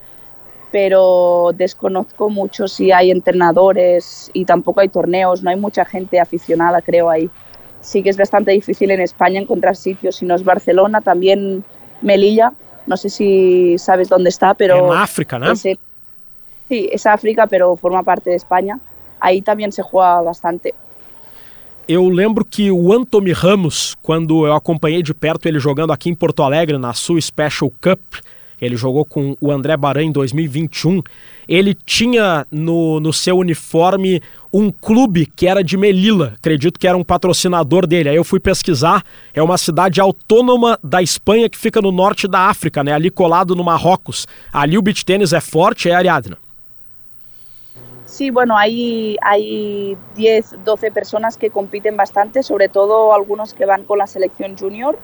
pero 0.71 1.51
desconozco 1.55 2.29
mucho 2.29 2.69
si 2.69 2.93
hay 2.93 3.11
entrenadores 3.11 4.31
y 4.33 4.45
tampoco 4.45 4.81
hay 4.81 4.89
torneos, 4.89 5.43
no 5.43 5.51
hay 5.51 5.57
mucha 5.57 5.85
gente 5.85 6.21
aficionada 6.21 6.83
creo 6.83 7.09
ahí. 7.09 7.31
Sí 7.81 8.03
que 8.03 8.11
es 8.11 8.17
bastante 8.17 8.53
difícil 8.53 8.91
en 8.91 9.01
España 9.01 9.41
encontrar 9.41 9.77
sitios, 9.77 10.17
si 10.17 10.27
no 10.27 10.35
es 10.35 10.45
Barcelona, 10.45 11.01
también 11.01 11.65
Melilla, 12.03 12.53
no 12.87 12.97
sé 12.97 13.09
si 13.09 13.77
sabes 13.79 14.09
dónde 14.09 14.31
está, 14.31 14.55
pero... 14.55 14.93
En 14.93 14.99
África, 14.99 15.39
¿no? 15.39 15.55
sí, 15.55 15.79
es 16.71 17.07
África, 17.07 17.47
pero 17.47 17.77
forma 17.77 18.03
parte 18.03 18.31
de 18.31 18.37
España. 18.37 18.79
Ahí 19.21 19.41
también 19.43 19.73
se 19.73 19.83
juega 19.83 20.21
bastante. 20.23 20.75
Eu 21.89 22.11
lembro 22.11 22.45
que 22.45 22.71
o 22.71 22.93
Anthony 22.93 23.33
Ramos, 23.33 23.97
quando 24.03 24.47
eu 24.47 24.53
acompanhei 24.53 25.03
de 25.03 25.15
perto 25.15 25.49
ele 25.49 25.59
jogando 25.59 25.91
aqui 25.91 26.11
em 26.11 26.15
Porto 26.15 26.43
Alegre, 26.43 26.77
na 26.77 26.93
Sul 26.93 27.19
Special 27.19 27.73
Cup, 27.81 28.01
ele 28.61 28.77
jogou 28.77 29.05
com 29.05 29.37
o 29.41 29.51
André 29.51 29.77
Baran 29.77 30.05
em 30.05 30.13
2021. 30.13 31.03
Ele 31.49 31.75
tinha 31.75 32.47
no, 32.51 33.01
no 33.01 33.13
seu 33.13 33.37
uniforme 33.37 34.21
um 34.53 34.71
clube 34.71 35.27
que 35.27 35.47
era 35.47 35.63
de 35.63 35.77
Melilla, 35.77 36.35
acredito 36.39 36.79
que 36.79 36.89
era 36.89 36.97
um 36.97 37.05
patrocinador 37.05 37.87
dele. 37.87 38.09
Aí 38.09 38.17
eu 38.17 38.25
fui 38.25 38.41
pesquisar, 38.41 39.05
é 39.33 39.43
uma 39.43 39.59
cidade 39.59 40.01
autônoma 40.01 40.79
da 40.83 41.03
Espanha 41.03 41.49
que 41.49 41.59
fica 41.59 41.81
no 41.81 41.93
norte 41.93 42.27
da 42.27 42.49
África, 42.49 42.83
né? 42.83 42.93
ali 42.93 43.11
colado 43.11 43.55
no 43.55 43.65
Marrocos. 43.65 44.27
Ali 44.53 44.77
o 44.77 44.83
beach 44.83 45.05
tênis 45.05 45.33
é 45.33 45.41
forte, 45.41 45.91
é 45.91 45.95
Ariadna? 45.95 46.39
Sí, 48.09 48.31
bueno, 48.31 48.57
hay, 48.57 49.19
hay 49.21 49.97
10, 50.17 50.65
12 50.65 50.91
personas 50.91 51.37
que 51.37 51.51
compiten 51.51 51.95
bastante, 51.95 52.43
sobre 52.43 52.71
todo 52.71 53.13
algunos 53.13 53.53
que 53.53 53.67
van 53.67 53.85
con 53.85 53.99
la 53.99 54.07
selección 54.07 54.57
junior. 54.57 54.99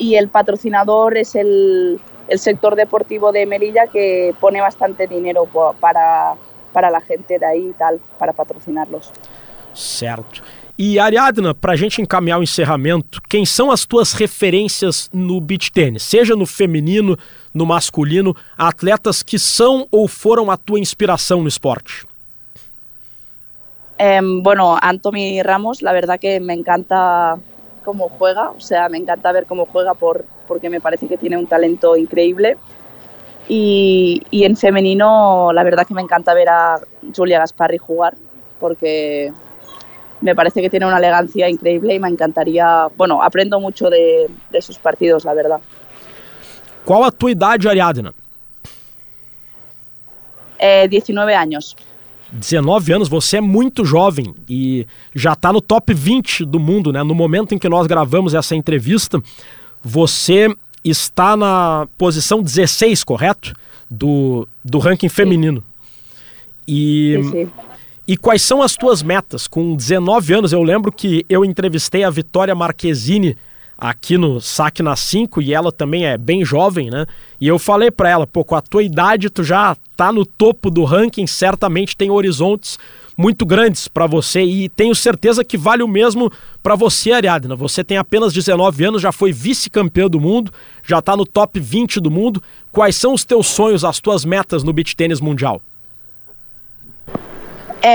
Y 0.00 0.16
el 0.16 0.28
patrocinador 0.28 1.16
es 1.18 1.36
el, 1.36 2.00
el 2.26 2.38
sector 2.38 2.74
deportivo 2.74 3.30
de 3.32 3.44
Melilla 3.44 3.86
que 3.86 4.34
pone 4.40 4.60
bastante 4.60 5.06
dinero 5.06 5.46
para, 5.78 6.34
para 6.72 6.90
la 6.90 7.00
gente 7.02 7.38
de 7.38 7.46
ahí 7.46 7.68
y 7.68 7.72
tal, 7.74 8.00
para 8.18 8.32
patrocinarlos. 8.32 9.12
Certo. 9.74 10.40
E 10.78 10.98
Ariadna, 10.98 11.54
para 11.54 11.74
a 11.74 11.76
gente 11.76 12.00
encaminhar 12.00 12.40
o 12.40 12.42
encerramento, 12.42 13.20
quem 13.28 13.44
são 13.44 13.70
as 13.70 13.84
tuas 13.84 14.14
referências 14.14 15.10
no 15.12 15.38
beach 15.38 15.70
tênis? 15.70 16.02
Seja 16.02 16.34
no 16.34 16.46
feminino, 16.46 17.18
no 17.52 17.66
masculino, 17.66 18.34
atletas 18.56 19.22
que 19.22 19.38
são 19.38 19.86
ou 19.90 20.08
foram 20.08 20.50
a 20.50 20.56
tua 20.56 20.80
inspiração 20.80 21.42
no 21.42 21.48
esporte? 21.48 22.06
Eh, 23.98 24.22
bueno, 24.42 24.78
Anthony 24.80 25.42
Ramos, 25.42 25.82
la 25.82 25.92
verdad 25.92 26.18
que 26.18 26.40
me 26.40 26.54
encanta 26.54 27.38
cómo 27.90 28.08
juega, 28.08 28.50
o 28.50 28.60
sea, 28.60 28.88
me 28.88 28.98
encanta 28.98 29.32
ver 29.32 29.46
cómo 29.46 29.66
juega 29.66 29.94
por, 29.94 30.24
porque 30.46 30.70
me 30.70 30.80
parece 30.80 31.08
que 31.08 31.18
tiene 31.18 31.36
un 31.36 31.48
talento 31.48 31.96
increíble. 31.96 32.56
Y, 33.48 34.22
y, 34.30 34.44
en 34.44 34.56
femenino, 34.56 35.50
la 35.52 35.64
verdad 35.64 35.84
que 35.84 35.92
me 35.92 36.00
encanta 36.00 36.32
ver 36.34 36.48
a 36.48 36.78
Julia 37.16 37.40
Gasparri 37.40 37.78
jugar, 37.78 38.14
porque 38.60 39.32
me 40.20 40.36
parece 40.36 40.62
que 40.62 40.70
tiene 40.70 40.86
una 40.86 40.98
elegancia 40.98 41.48
increíble 41.48 41.94
y 41.94 41.98
me 41.98 42.06
encantaría, 42.06 42.86
bueno, 42.96 43.20
aprendo 43.24 43.58
mucho 43.58 43.90
de, 43.90 44.30
de 44.50 44.62
sus 44.62 44.78
partidos, 44.78 45.24
la 45.24 45.34
verdad. 45.34 45.58
¿Cuál 46.84 47.02
a 47.02 47.10
tu 47.10 47.28
idade, 47.28 47.68
Ariadna? 47.68 48.12
Eh, 50.60 50.86
19 50.88 51.34
años. 51.34 51.76
19 52.32 52.92
anos, 52.92 53.08
você 53.08 53.38
é 53.38 53.40
muito 53.40 53.84
jovem 53.84 54.34
e 54.48 54.86
já 55.14 55.32
está 55.32 55.52
no 55.52 55.60
top 55.60 55.92
20 55.92 56.44
do 56.44 56.60
mundo, 56.60 56.92
né? 56.92 57.02
No 57.02 57.14
momento 57.14 57.54
em 57.54 57.58
que 57.58 57.68
nós 57.68 57.86
gravamos 57.86 58.34
essa 58.34 58.54
entrevista, 58.54 59.22
você 59.82 60.54
está 60.84 61.36
na 61.36 61.88
posição 61.98 62.42
16, 62.42 63.04
correto? 63.04 63.54
Do, 63.90 64.46
do 64.64 64.78
ranking 64.78 65.08
feminino. 65.08 65.64
E, 66.66 67.18
sim, 67.22 67.30
sim. 67.30 67.50
e 68.06 68.16
quais 68.16 68.42
são 68.42 68.62
as 68.62 68.76
tuas 68.76 69.02
metas? 69.02 69.48
Com 69.48 69.74
19 69.74 70.34
anos, 70.34 70.52
eu 70.52 70.62
lembro 70.62 70.92
que 70.92 71.26
eu 71.28 71.44
entrevistei 71.44 72.04
a 72.04 72.10
Vitória 72.10 72.54
Marquezine 72.54 73.36
aqui 73.80 74.18
no 74.18 74.40
Saque 74.40 74.82
na 74.82 74.94
5 74.94 75.40
e 75.40 75.54
ela 75.54 75.72
também 75.72 76.04
é 76.04 76.18
bem 76.18 76.44
jovem, 76.44 76.90
né? 76.90 77.06
E 77.40 77.48
eu 77.48 77.58
falei 77.58 77.90
para 77.90 78.10
ela, 78.10 78.26
pô, 78.26 78.44
com 78.44 78.54
a 78.54 78.60
tua 78.60 78.82
idade 78.82 79.30
tu 79.30 79.42
já 79.42 79.74
tá 79.96 80.12
no 80.12 80.26
topo 80.26 80.70
do 80.70 80.84
ranking, 80.84 81.26
certamente 81.26 81.96
tem 81.96 82.10
horizontes 82.10 82.78
muito 83.16 83.46
grandes 83.46 83.88
para 83.88 84.06
você 84.06 84.42
e 84.42 84.68
tenho 84.68 84.94
certeza 84.94 85.42
que 85.42 85.56
vale 85.56 85.82
o 85.82 85.88
mesmo 85.88 86.30
para 86.62 86.74
você, 86.74 87.12
Ariadna. 87.12 87.56
Você 87.56 87.82
tem 87.82 87.96
apenas 87.96 88.34
19 88.34 88.84
anos, 88.84 89.02
já 89.02 89.12
foi 89.12 89.32
vice-campeã 89.32 90.08
do 90.08 90.20
mundo, 90.20 90.52
já 90.82 90.98
está 90.98 91.16
no 91.16 91.24
top 91.24 91.58
20 91.58 92.00
do 92.00 92.10
mundo. 92.10 92.42
Quais 92.70 92.96
são 92.96 93.14
os 93.14 93.24
teus 93.24 93.46
sonhos, 93.46 93.84
as 93.84 93.98
tuas 93.98 94.24
metas 94.24 94.62
no 94.62 94.72
beach 94.72 94.94
tênis 94.94 95.20
mundial? 95.20 95.60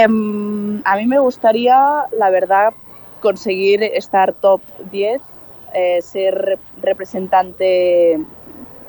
Um, 0.09 0.79
a 0.83 0.95
mí 0.95 1.05
me 1.05 1.19
gustaría, 1.19 1.75
la 2.11 2.31
verdad, 2.31 2.73
conseguir 3.21 3.83
estar 3.95 4.33
top 4.33 4.63
10 4.91 5.34
eh, 5.75 6.01
ser 6.01 6.57
representante 6.81 8.17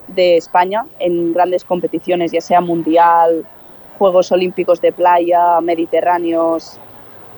de 0.07 0.37
España 0.37 0.87
en 1.00 1.33
grandes 1.33 1.64
competiciones, 1.64 2.31
ya 2.31 2.40
sea 2.40 2.61
mundial, 2.61 3.45
Juegos 3.99 4.31
Olímpicos 4.31 4.81
de 4.81 4.93
playa, 4.93 5.61
mediterráneos, 5.61 6.78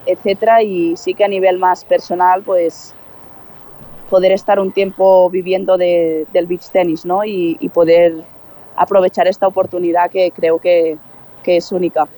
etcétera. 0.04 0.62
Y 0.62 0.96
sí 0.96 1.14
que 1.14 1.24
a 1.24 1.28
nivel 1.28 1.58
más 1.58 1.84
personal, 1.84 2.42
pues 2.42 2.94
poder 4.10 4.32
estar 4.32 4.60
un 4.60 4.72
tiempo 4.72 5.30
viviendo 5.30 5.78
de, 5.78 6.26
del 6.32 6.46
beach 6.46 6.68
tenis, 6.70 7.04
¿no? 7.04 7.24
Y, 7.24 7.56
y, 7.60 7.68
poder 7.68 8.14
aprovechar 8.76 9.26
esta 9.28 9.46
oportunidad 9.46 10.10
que 10.10 10.30
creo 10.30 10.58
que, 10.58 10.96
que 11.42 11.56
es 11.56 11.72
única. 11.72 12.08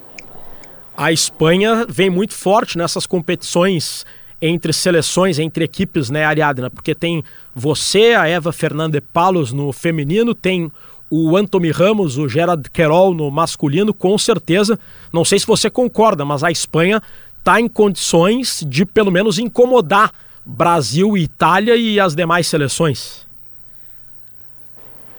A 0.97 1.13
Espanha 1.13 1.87
vem 1.89 2.11
muito 2.11 2.35
forte 2.35 2.77
nessas 2.77 3.07
competições 3.07 4.05
entre 4.41 4.73
seleções, 4.73 5.39
entre 5.39 5.65
equipes, 5.65 6.11
né, 6.11 6.25
Ariadna? 6.25 6.71
Porque 6.71 6.95
tem 6.95 7.23
você, 7.55 8.15
a 8.15 8.27
Eva 8.27 8.53
Fernanda 8.53 9.03
Palos 9.13 9.53
no 9.53 9.73
feminino, 9.73 10.35
tem 10.35 10.71
o 11.11 11.37
Anthony 11.37 11.71
Ramos, 11.71 12.17
o 12.17 12.29
Gerard 12.29 12.71
Querol 12.71 13.13
no 13.13 13.31
masculino, 13.31 13.93
com 13.93 14.17
certeza. 14.17 14.79
Não 15.13 15.25
sei 15.25 15.39
se 15.39 15.47
você 15.47 15.69
concorda, 15.69 16.25
mas 16.25 16.45
a 16.45 16.51
Espanha 16.51 17.03
está 17.39 17.61
em 17.61 17.69
condições 17.69 18.65
de 18.67 18.87
pelo 18.87 19.11
menos 19.11 19.39
incomodar 19.39 20.13
Brasil, 20.45 21.17
Itália 21.17 21.77
e 21.77 21.99
as 21.99 22.15
demais 22.15 22.47
seleções. 22.47 23.27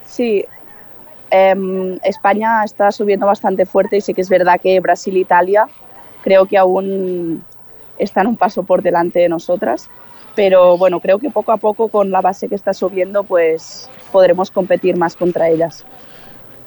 Sí, 0.05 0.45
eh, 1.29 1.55
España 2.03 2.63
está 2.63 2.91
subiendo 2.91 3.25
bastante 3.25 3.65
fuerte 3.65 3.97
y 3.97 4.01
sí 4.01 4.13
que 4.13 4.21
es 4.21 4.29
verdad 4.29 4.59
que 4.61 4.79
Brasil 4.79 5.15
e 5.15 5.19
Italia 5.19 5.67
creo 6.21 6.45
que 6.45 6.57
aún 6.57 7.43
están 8.03 8.27
un 8.27 8.35
paso 8.35 8.63
por 8.63 8.81
delante 8.81 9.19
de 9.19 9.29
nosotras. 9.29 9.89
Pero 10.35 10.77
bueno, 10.77 10.99
creo 10.99 11.19
que 11.19 11.29
poco 11.29 11.51
a 11.51 11.57
poco 11.57 11.89
con 11.89 12.09
la 12.09 12.21
base 12.21 12.47
que 12.47 12.55
está 12.55 12.73
subiendo, 12.73 13.23
pues 13.23 13.89
podremos 14.11 14.49
competir 14.49 14.97
más 14.97 15.15
contra 15.15 15.49
ellas. 15.49 15.85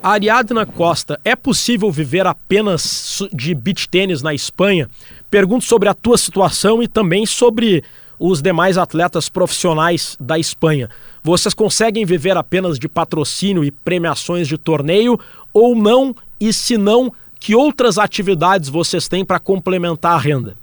Ariadna 0.02 0.66
Costa, 0.66 1.18
é 1.24 1.34
possível 1.34 1.90
viver 1.90 2.26
apenas 2.26 3.22
de 3.32 3.54
beach 3.54 3.88
tênis 3.88 4.20
na 4.20 4.34
Espanha? 4.34 4.86
Pergunto 5.30 5.64
sobre 5.64 5.88
a 5.88 5.94
tua 5.94 6.18
situação 6.18 6.82
e 6.82 6.86
também 6.86 7.24
sobre 7.24 7.82
os 8.18 8.42
demais 8.42 8.76
atletas 8.76 9.30
profissionais 9.30 10.14
da 10.20 10.38
Espanha. 10.38 10.90
Vocês 11.22 11.54
conseguem 11.54 12.04
viver 12.04 12.36
apenas 12.36 12.78
de 12.78 12.86
patrocínio 12.86 13.64
e 13.64 13.70
premiações 13.70 14.46
de 14.46 14.58
torneio 14.58 15.18
ou 15.54 15.74
não? 15.74 16.14
E 16.38 16.52
se 16.52 16.76
não, 16.76 17.10
que 17.40 17.54
outras 17.54 17.96
atividades 17.96 18.68
vocês 18.68 19.08
têm 19.08 19.24
para 19.24 19.38
complementar 19.38 20.12
a 20.12 20.18
renda? 20.18 20.54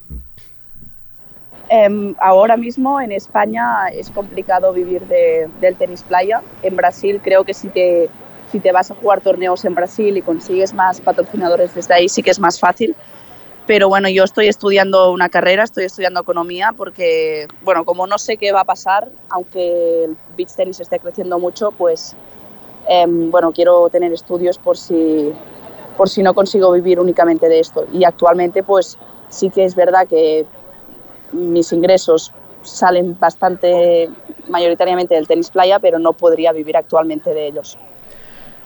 Eh, 1.74 2.14
ahora 2.20 2.58
mismo 2.58 3.00
en 3.00 3.14
España 3.14 3.88
es 3.88 4.10
complicado 4.10 4.74
vivir 4.74 5.04
de, 5.08 5.50
del 5.62 5.78
tenis 5.78 6.04
playa. 6.04 6.42
En 6.64 6.76
Brasil 6.76 7.22
creo 7.24 7.46
que 7.46 7.54
si 7.54 7.70
te, 7.70 8.10
si 8.52 8.60
te 8.60 8.74
vas 8.74 8.92
a 8.92 8.96
jugar 8.96 9.22
torneos 9.22 9.64
en 9.64 9.74
Brasil 9.74 10.18
y 10.18 10.22
consigues 10.22 10.74
más 10.74 11.00
patrocinadores 11.00 11.74
desde 11.74 11.94
ahí 11.94 12.10
sí 12.10 12.22
que 12.22 12.32
es 12.32 12.42
más 12.42 12.60
fácil. 12.60 12.94
Pero 13.68 13.88
bueno, 13.88 14.10
yo 14.10 14.26
estoy 14.26 14.48
estudiando 14.48 15.14
una 15.14 15.30
carrera, 15.30 15.64
estoy 15.64 15.86
estudiando 15.86 16.20
economía 16.20 16.74
porque, 16.76 17.48
bueno, 17.64 17.86
como 17.86 18.06
no 18.06 18.18
sé 18.18 18.36
qué 18.36 18.52
va 18.52 18.62
a 18.62 18.66
pasar, 18.66 19.08
aunque 19.30 20.04
el 20.06 20.18
beach 20.36 20.54
tenis 20.54 20.82
esté 20.82 21.00
creciendo 21.00 21.40
mucho, 21.40 21.72
pues, 21.72 22.18
eh, 22.90 23.06
bueno, 23.08 23.54
quiero 23.54 23.90
tener 23.90 24.12
estudios 24.12 24.58
por 24.58 24.76
si, 24.76 25.32
por 25.96 26.10
si 26.10 26.22
no 26.22 26.34
consigo 26.34 26.70
vivir 26.74 27.00
únicamente 27.00 27.48
de 27.48 27.60
esto. 27.62 27.86
Y 27.94 28.04
actualmente, 28.04 28.62
pues, 28.62 28.98
sí 29.30 29.50
que 29.50 29.64
es 29.64 29.76
verdad 29.76 30.06
que 30.06 30.46
mis 31.32 31.72
ingresos 31.72 32.32
salen 32.64 33.18
bastante 33.20 34.10
mayoritariamente 34.48 35.16
del 35.16 35.28
tenis 35.28 35.50
playa, 35.50 35.80
pero 35.80 36.00
no 36.00 36.14
podría 36.14 36.54
vivir 36.54 36.78
actualmente 36.78 37.34
de 37.34 37.48
ellos. 37.48 37.78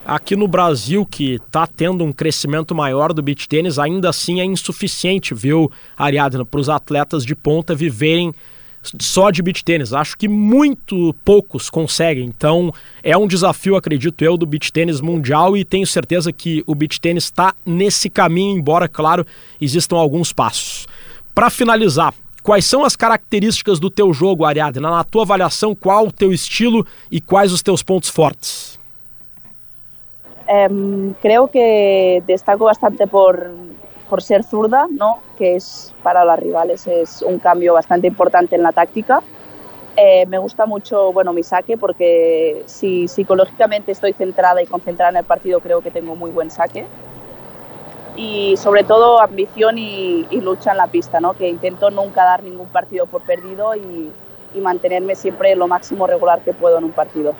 Aqui 0.07 0.35
no 0.35 0.47
Brasil, 0.47 1.03
que 1.03 1.35
está 1.35 1.65
tendo 1.65 2.03
um 2.03 2.13
crescimento 2.13 2.75
maior 2.75 3.11
do 3.11 3.23
beach 3.23 3.47
tênis, 3.47 3.79
ainda 3.79 4.09
assim 4.09 4.39
é 4.39 4.45
insuficiente, 4.45 5.33
viu, 5.33 5.71
Ariadna, 5.97 6.45
para 6.45 6.59
os 6.59 6.69
atletas 6.69 7.25
de 7.25 7.35
ponta 7.35 7.73
viverem 7.73 8.31
só 9.01 9.31
de 9.31 9.41
beach 9.41 9.63
tênis. 9.63 9.93
Acho 9.93 10.15
que 10.15 10.27
muito 10.27 11.15
poucos 11.25 11.71
conseguem. 11.71 12.25
Então 12.25 12.71
é 13.01 13.17
um 13.17 13.27
desafio, 13.27 13.75
acredito 13.75 14.23
eu, 14.23 14.37
do 14.37 14.45
beach 14.45 14.71
tênis 14.71 15.01
mundial 15.01 15.57
e 15.57 15.65
tenho 15.65 15.87
certeza 15.87 16.31
que 16.31 16.63
o 16.67 16.75
beach 16.75 17.01
tênis 17.01 17.23
está 17.23 17.55
nesse 17.65 18.07
caminho, 18.07 18.59
embora, 18.59 18.87
claro, 18.87 19.25
existam 19.59 19.95
alguns 19.95 20.31
passos. 20.31 20.87
Para 21.33 21.49
finalizar, 21.49 22.13
Quais 22.45 22.63
são 22.63 22.85
as 22.85 22.95
características 22.95 23.79
do 23.79 23.89
teu 23.89 24.13
jogo, 24.13 24.45
Ariadna? 24.45 24.91
Na 24.91 25.03
tua 25.03 25.23
avaliação, 25.23 25.73
qual 25.73 26.05
o 26.05 26.11
teu 26.11 26.31
estilo 26.31 26.85
e 27.09 27.19
quais 27.19 27.51
os 27.51 27.63
teus 27.63 27.81
pontos 27.81 28.07
fortes? 28.07 28.79
Um, 30.47 31.15
creo 31.23 31.47
que 31.47 32.21
destaco 32.27 32.65
bastante 32.65 33.07
por, 33.07 33.49
por 34.07 34.21
ser 34.21 34.43
zurda, 34.43 34.85
¿no? 34.91 35.17
que 35.35 35.55
es 35.55 35.91
para 36.03 36.23
las 36.23 36.39
rivales 36.39 36.85
es 36.85 37.23
un 37.23 37.39
cambio 37.39 37.73
bastante 37.73 38.05
importante 38.05 38.55
en 38.55 38.61
la 38.61 38.71
táctica. 38.71 39.23
Eh, 39.97 40.27
me 40.27 40.37
gusta 40.37 40.67
mucho 40.67 41.11
bueno, 41.13 41.33
mi 41.33 41.41
saque 41.41 41.79
porque 41.79 42.61
si 42.67 43.07
psicológicamente 43.07 43.91
estoy 43.91 44.13
centrada 44.13 44.61
y 44.61 44.67
concentrada 44.67 45.09
en 45.09 45.17
el 45.17 45.25
partido 45.25 45.61
creo 45.61 45.81
que 45.81 45.89
tengo 45.89 46.15
muy 46.15 46.29
buen 46.29 46.51
saque. 46.51 46.85
Y 48.15 48.55
sobre 48.57 48.83
todo 48.83 49.21
ambición 49.21 49.77
y, 49.77 50.25
y, 50.29 50.41
lucha 50.41 50.71
en 50.71 50.77
la 50.77 50.87
pista, 50.87 51.19
¿no? 51.19 51.33
que 51.33 51.49
intento 51.49 51.89
nunca 51.89 52.23
dar 52.23 52.43
ningún 52.43 52.67
partido 52.67 53.05
por 53.05 53.21
perdido 53.21 53.75
y, 53.75 54.09
y, 54.53 54.61
mantenerme 54.61 55.15
siempre 55.15 55.55
lo 55.55 55.67
máximo 55.67 56.07
regular 56.07 56.41
que 56.41 56.53
puedo 56.53 56.77
en 56.77 56.85
un 56.85 56.91
partido. 56.91 57.33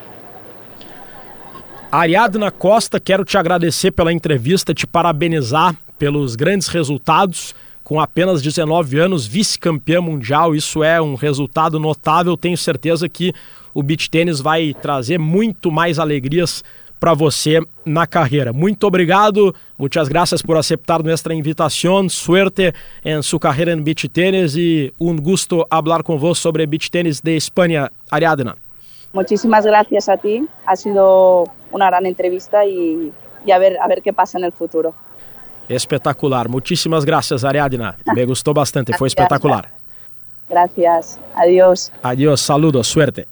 Ariadna 1.91 2.51
Costa, 2.51 3.00
quero 3.00 3.24
te 3.24 3.38
agradecer 3.38 3.94
pela 3.94 4.12
entrevista, 4.12 4.74
te 4.74 4.86
parabenizar 4.86 5.75
pelos 5.98 6.36
grandes 6.36 6.67
resultados. 6.67 7.55
Com 7.86 8.00
apenas 8.00 8.41
19 8.41 8.98
anos, 8.98 9.27
vice-campeã 9.27 10.01
mundial, 10.01 10.55
isso 10.55 10.84
é 10.84 11.00
um 11.00 11.13
resultado 11.13 11.79
notável. 11.79 12.36
Tenho 12.36 12.58
certeza 12.58 13.08
que 13.08 13.32
o 13.75 13.84
beach 13.84 14.10
tênis 14.10 14.41
vai 14.41 14.74
trazer 14.74 15.20
muito 15.20 15.72
mais 15.72 16.00
alegrias 16.00 16.64
para 17.00 17.14
você 17.14 17.60
na 17.86 18.08
carreira. 18.08 18.51
Muito 18.53 18.86
obrigado, 18.88 19.53
muchas 19.77 20.08
gracias 20.10 20.42
por 20.42 20.58
aceptar 20.58 21.03
nuestra 21.03 21.34
invitación, 21.34 22.10
suerte 22.10 22.74
en 23.03 23.22
su 23.24 23.40
carrera 23.40 23.72
en 23.72 23.84
beach 23.84 24.10
tenis 24.12 24.55
y 24.55 24.94
un 24.98 25.18
gusto 25.18 25.66
hablar 25.70 26.03
con 26.03 26.20
vos 26.20 26.40
sobre 26.40 26.66
beach 26.66 26.90
tenis 26.90 27.22
de 27.22 27.38
España, 27.38 27.92
Ariadna. 28.10 28.55
Muchísimas 29.14 29.66
gracias 29.66 30.10
a 30.10 30.18
ti, 30.18 30.46
ha 30.66 30.75
sido 30.75 31.46
una 31.72 31.88
gran 31.88 32.05
entrevista 32.05 32.66
y, 32.66 33.12
y 33.46 33.51
a, 33.51 33.58
ver, 33.58 33.77
a 33.81 33.88
ver 33.88 34.01
qué 34.01 34.12
pasa 34.12 34.38
en 34.38 34.44
el 34.44 34.51
futuro. 34.51 34.94
Espetacular, 35.70 36.50
muchísimas 36.50 37.05
gracias 37.05 37.44
Ariadna, 37.44 37.96
me 38.14 38.25
gustó 38.31 38.53
bastante, 38.53 38.94
fue 38.94 39.08
espectacular. 39.08 39.74
Gracias, 40.48 41.20
adiós. 41.34 41.92
Adiós, 42.03 42.40
saludos, 42.40 42.88
suerte. 42.88 43.27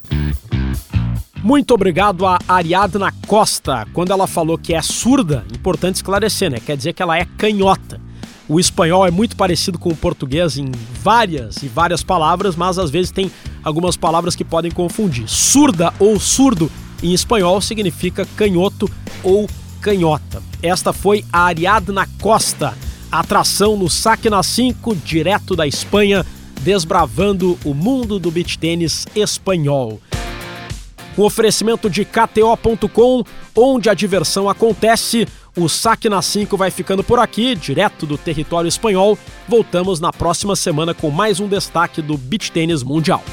Muito 1.44 1.74
obrigado 1.74 2.26
a 2.26 2.40
Ariadna 2.48 3.14
Costa. 3.28 3.86
Quando 3.92 4.14
ela 4.14 4.28
falou 4.28 4.58
que 4.58 4.74
é 4.74 4.82
surda, 4.82 5.46
importante 5.54 5.96
esclarecer, 5.96 6.50
né? 6.50 6.58
Quer 6.58 6.78
dizer 6.78 6.94
que 6.94 7.04
ela 7.04 7.20
é 7.20 7.26
canhota. 7.38 8.00
O 8.48 8.62
espanhol 8.62 9.06
é 9.06 9.12
muito 9.12 9.36
parecido 9.36 9.78
com 9.78 9.90
o 9.90 9.96
português 9.96 10.58
em 10.58 10.72
várias 11.02 11.62
e 11.62 11.68
várias 11.68 12.02
palavras, 12.02 12.56
mas 12.56 12.80
às 12.80 12.90
vezes 12.90 13.12
tem 13.12 13.30
algumas 13.62 13.98
palavras 13.98 14.38
que 14.38 14.46
podem 14.46 14.72
confundir. 14.72 15.28
Surda 15.28 15.94
ou 16.00 16.18
surdo 16.18 16.72
em 17.04 17.14
espanhol 17.14 17.60
significa 17.60 18.26
canhoto 18.38 18.90
ou 19.22 19.50
canhota. 19.82 20.42
Esta 20.62 20.94
foi 20.94 21.26
a 21.32 21.42
Ariadna 21.42 22.08
Costa, 22.22 22.74
atração 23.12 23.76
no 23.76 23.90
Saque 23.90 24.30
na 24.30 24.44
5, 24.44 24.96
direto 24.96 25.58
da 25.58 25.68
Espanha, 25.68 26.26
desbravando 26.62 27.60
o 27.66 27.74
mundo 27.74 28.18
do 28.18 28.32
beach 28.32 28.58
tênis 28.58 29.06
espanhol. 29.14 30.00
Um 31.18 31.24
oferecimento 31.24 31.90
de 31.90 32.06
KTO.com, 32.06 33.24
onde 33.56 33.90
a 33.90 33.94
diversão 33.94 34.50
acontece. 34.50 35.28
O 35.56 35.70
Saque 35.70 36.10
na 36.10 36.22
5 36.22 36.58
vai 36.58 36.72
ficando 36.72 37.04
por 37.04 37.20
aqui, 37.20 37.54
direto 37.56 38.06
do 38.06 38.18
território 38.18 38.68
espanhol. 38.68 39.18
Voltamos 39.48 40.00
na 40.00 40.12
próxima 40.12 40.56
semana 40.56 40.94
com 40.94 41.12
mais 41.12 41.40
um 41.40 41.48
destaque 41.48 42.02
do 42.02 42.18
beach 42.18 42.52
tênis 42.52 42.82
mundial. 42.82 43.24